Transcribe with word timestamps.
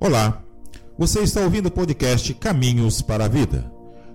Olá, 0.00 0.44
você 0.96 1.22
está 1.22 1.40
ouvindo 1.40 1.66
o 1.66 1.72
podcast 1.72 2.32
Caminhos 2.34 3.02
para 3.02 3.24
a 3.24 3.28
Vida. 3.28 3.68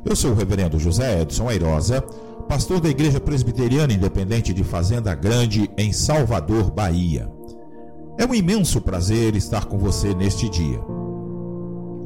Eu 0.05 0.15
sou 0.15 0.31
o 0.31 0.33
reverendo 0.33 0.79
José 0.79 1.21
Edson 1.21 1.49
Airosa, 1.49 2.01
pastor 2.47 2.79
da 2.79 2.87
Igreja 2.87 3.19
Presbiteriana 3.19 3.91
Independente 3.91 4.53
de 4.53 4.63
Fazenda 4.63 5.13
Grande, 5.13 5.69
em 5.77 5.91
Salvador, 5.91 6.71
Bahia. 6.71 7.29
É 8.17 8.25
um 8.25 8.33
imenso 8.33 8.79
prazer 8.79 9.35
estar 9.35 9.65
com 9.65 9.77
você 9.77 10.15
neste 10.15 10.47
dia. 10.47 10.79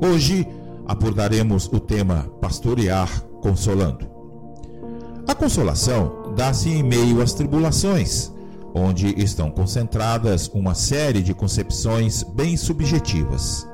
Hoje 0.04 0.48
abordaremos 0.88 1.68
o 1.72 1.80
tema 1.80 2.28
Pastorear 2.42 3.22
Consolando. 3.44 4.08
A 5.28 5.36
consolação 5.36 6.34
dá-se 6.36 6.70
em 6.70 6.82
meio 6.82 7.22
às 7.22 7.34
tribulações, 7.34 8.32
onde 8.78 9.14
estão 9.22 9.50
concentradas 9.50 10.50
uma 10.54 10.76
série 10.76 11.22
de 11.22 11.34
concepções 11.34 12.24
bem 12.24 12.56
subjetivas. 12.56 13.68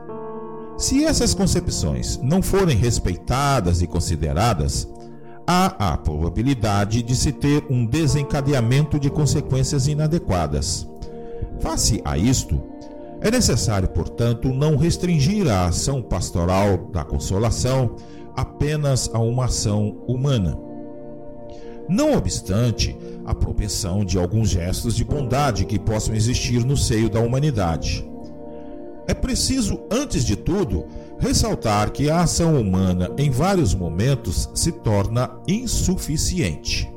Se 0.78 1.04
essas 1.04 1.34
concepções 1.34 2.20
não 2.24 2.42
forem 2.42 2.76
respeitadas 2.76 3.82
e 3.82 3.88
consideradas, 3.88 4.88
há 5.46 5.94
a 5.94 5.98
probabilidade 5.98 7.04
de 7.04 7.16
se 7.16 7.32
ter 7.32 7.66
um 7.70 7.86
desencadeamento 7.86 9.00
de 9.00 9.10
consequências 9.10 9.88
inadequadas. 9.88 10.88
Face 11.60 12.02
a 12.04 12.18
isto, 12.18 12.62
é 13.22 13.30
necessário, 13.30 13.88
portanto, 13.90 14.50
não 14.50 14.76
restringir 14.76 15.48
a 15.48 15.68
ação 15.68 16.02
pastoral 16.02 16.90
da 16.92 17.04
consolação 17.04 17.96
apenas 18.36 19.10
a 19.14 19.20
uma 19.20 19.46
ação 19.46 20.04
humana. 20.08 20.58
Não 21.88 22.14
obstante 22.14 22.96
a 23.26 23.34
propensão 23.34 24.04
de 24.04 24.18
alguns 24.18 24.50
gestos 24.50 24.96
de 24.96 25.04
bondade 25.04 25.66
que 25.66 25.80
possam 25.80 26.14
existir 26.16 26.64
no 26.66 26.76
seio 26.76 27.10
da 27.10 27.20
humanidade. 27.20 28.08
É 29.08 29.14
preciso, 29.14 29.82
antes 29.92 30.24
de 30.24 30.36
tudo, 30.36 30.86
ressaltar 31.20 31.92
que 31.92 32.10
a 32.10 32.22
ação 32.22 32.60
humana, 32.60 33.12
em 33.18 33.30
vários 33.30 33.76
momentos, 33.76 34.50
se 34.54 34.72
torna 34.72 35.30
insuficiente. 35.48 36.90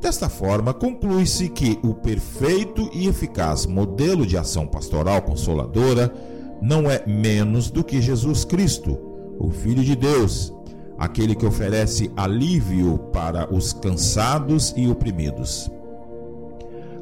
Desta 0.00 0.28
forma, 0.28 0.72
conclui-se 0.72 1.48
que 1.48 1.78
o 1.82 1.94
perfeito 1.94 2.90
e 2.92 3.06
eficaz 3.06 3.66
modelo 3.66 4.26
de 4.26 4.36
ação 4.36 4.66
pastoral 4.66 5.22
consoladora 5.22 6.12
não 6.60 6.90
é 6.90 7.04
menos 7.06 7.70
do 7.70 7.84
que 7.84 8.00
Jesus 8.00 8.44
Cristo, 8.44 8.98
o 9.38 9.50
Filho 9.50 9.84
de 9.84 9.94
Deus, 9.94 10.52
aquele 11.00 11.34
que 11.34 11.46
oferece 11.46 12.12
alívio 12.14 12.98
para 13.10 13.52
os 13.52 13.72
cansados 13.72 14.74
e 14.76 14.86
oprimidos. 14.86 15.70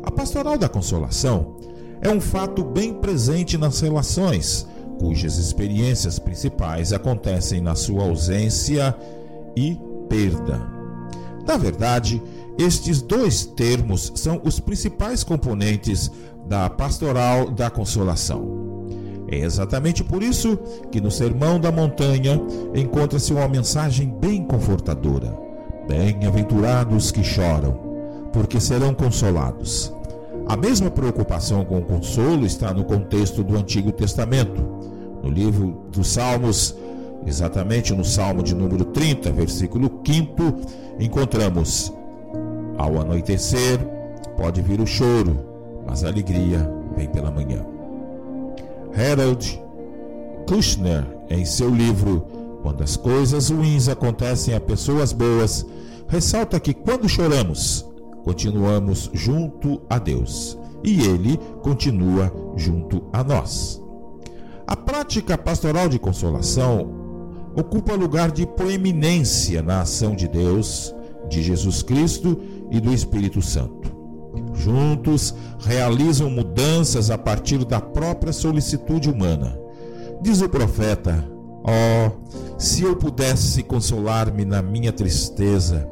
A 0.05 0.10
pastoral 0.10 0.56
da 0.56 0.68
consolação 0.68 1.56
é 2.00 2.08
um 2.08 2.20
fato 2.20 2.62
bem 2.62 2.94
presente 2.94 3.58
nas 3.58 3.80
relações, 3.80 4.64
cujas 5.00 5.36
experiências 5.36 6.20
principais 6.20 6.92
acontecem 6.92 7.60
na 7.60 7.74
sua 7.74 8.05
ausência 8.05 8.96
e 9.56 9.77
perda. 10.08 10.64
Na 11.44 11.56
verdade, 11.56 12.22
estes 12.56 13.02
dois 13.02 13.44
termos 13.44 14.12
são 14.14 14.40
os 14.44 14.60
principais 14.60 15.24
componentes 15.24 16.08
da 16.46 16.70
pastoral 16.70 17.50
da 17.50 17.68
consolação. 17.68 18.67
É 19.30 19.36
exatamente 19.36 20.02
por 20.02 20.22
isso 20.22 20.56
que 20.90 21.00
no 21.00 21.10
Sermão 21.10 21.60
da 21.60 21.70
Montanha 21.70 22.40
encontra-se 22.74 23.32
uma 23.32 23.46
mensagem 23.46 24.08
bem 24.08 24.42
confortadora. 24.42 25.36
Bem-aventurados 25.86 27.10
que 27.10 27.22
choram, 27.22 27.78
porque 28.32 28.58
serão 28.58 28.94
consolados. 28.94 29.92
A 30.46 30.56
mesma 30.56 30.90
preocupação 30.90 31.62
com 31.62 31.78
o 31.78 31.84
consolo 31.84 32.46
está 32.46 32.72
no 32.72 32.84
contexto 32.84 33.44
do 33.44 33.54
Antigo 33.56 33.92
Testamento. 33.92 34.62
No 35.22 35.28
livro 35.28 35.82
dos 35.92 36.08
Salmos, 36.08 36.74
exatamente 37.26 37.92
no 37.92 38.04
Salmo 38.04 38.42
de 38.42 38.54
número 38.54 38.86
30, 38.86 39.30
versículo 39.32 40.00
5, 40.06 40.42
encontramos: 40.98 41.92
Ao 42.78 42.98
anoitecer 42.98 43.78
pode 44.38 44.62
vir 44.62 44.80
o 44.80 44.86
choro, 44.86 45.38
mas 45.86 46.02
a 46.02 46.08
alegria 46.08 46.70
vem 46.96 47.08
pela 47.08 47.30
manhã. 47.30 47.77
Harold 48.94 49.60
Kushner, 50.48 51.04
em 51.28 51.44
seu 51.44 51.68
livro 51.68 52.26
Quando 52.62 52.82
as 52.82 52.96
coisas 52.96 53.50
ruins 53.50 53.88
acontecem 53.88 54.54
a 54.54 54.60
pessoas 54.60 55.12
boas, 55.12 55.64
ressalta 56.08 56.58
que 56.58 56.74
quando 56.74 57.08
choramos, 57.08 57.84
continuamos 58.24 59.10
junto 59.12 59.80
a 59.88 59.98
Deus 59.98 60.58
e 60.82 61.02
Ele 61.02 61.38
continua 61.62 62.32
junto 62.56 63.04
a 63.12 63.22
nós. 63.22 63.82
A 64.66 64.76
prática 64.76 65.38
pastoral 65.38 65.88
de 65.88 65.98
consolação 65.98 66.90
ocupa 67.56 67.94
lugar 67.94 68.30
de 68.30 68.46
proeminência 68.46 69.62
na 69.62 69.80
ação 69.80 70.14
de 70.14 70.28
Deus, 70.28 70.94
de 71.28 71.42
Jesus 71.42 71.82
Cristo 71.82 72.38
e 72.70 72.80
do 72.80 72.92
Espírito 72.92 73.40
Santo. 73.40 73.98
Juntos 74.58 75.35
realizam 75.61 76.29
mudanças 76.30 77.11
a 77.11 77.17
partir 77.17 77.64
da 77.64 77.80
própria 77.80 78.33
solicitude 78.33 79.11
humana. 79.11 79.58
Diz 80.20 80.41
o 80.42 80.48
profeta: 80.48 81.24
oh, 81.63 82.58
se 82.58 82.83
eu 82.83 82.97
pudesse 82.97 83.63
consolar-me 83.63 84.45
na 84.45 84.61
minha 84.61 84.92
tristeza, 84.92 85.89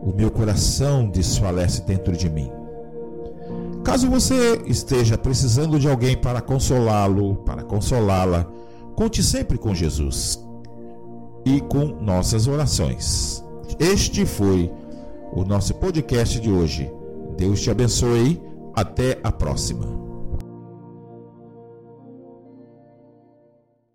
o 0.00 0.12
meu 0.14 0.30
coração 0.30 1.08
desfalece 1.08 1.82
dentro 1.82 2.16
de 2.16 2.30
mim. 2.30 2.50
Caso 3.82 4.08
você 4.08 4.62
esteja 4.66 5.18
precisando 5.18 5.78
de 5.78 5.88
alguém 5.88 6.16
para 6.16 6.40
consolá-lo, 6.40 7.36
para 7.36 7.62
consolá-la, 7.62 8.46
conte 8.94 9.22
sempre 9.22 9.58
com 9.58 9.74
Jesus 9.74 10.42
e 11.44 11.60
com 11.60 11.86
nossas 12.00 12.46
orações. 12.46 13.44
Este 13.78 14.24
foi 14.24 14.72
o 15.32 15.44
nosso 15.44 15.74
podcast 15.74 16.40
de 16.40 16.50
hoje. 16.50 16.90
Deus 17.36 17.60
te 17.60 17.70
abençoe. 17.70 18.40
Até 18.74 19.20
a 19.22 19.30
próxima. 19.30 20.13